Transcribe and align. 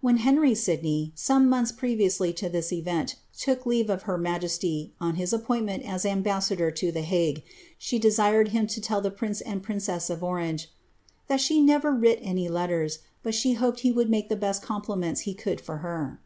When 0.00 0.16
Henry 0.16 0.54
Sidney, 0.54 1.12
some 1.14 1.50
months 1.50 1.70
prcviouslf 1.70 2.34
to 2.36 2.48
tliis 2.48 2.72
event, 2.72 3.16
took 3.38 3.66
leave 3.66 3.90
of 3.90 4.04
her 4.04 4.16
majesty, 4.16 4.94
on 5.02 5.16
his 5.16 5.34
appointment 5.34 5.82
as 5.82 6.04
ambtf 6.04 6.24
sador 6.24 6.74
to 6.76 6.90
the 6.90 7.02
Hague, 7.02 7.42
she 7.76 7.98
desired 7.98 8.48
him 8.56 8.66
to 8.68 8.80
tell 8.80 9.02
the 9.02 9.10
prince 9.10 9.42
and 9.42 9.62
princess 9.62 10.08
of 10.08 10.24
Orange, 10.24 10.68
^' 10.68 10.68
that 11.26 11.42
she 11.42 11.60
never 11.60 11.92
writ 11.92 12.20
any 12.22 12.48
letters, 12.48 13.00
but 13.22 13.34
she 13.34 13.52
hoped 13.52 13.80
he 13.80 13.92
would 13.92 14.08
mslu 14.08 14.30
the 14.30 14.36
best 14.36 14.62
compliments 14.62 15.20
he 15.28 15.34
could 15.34 15.60
for 15.60 15.76
her. 15.76 16.20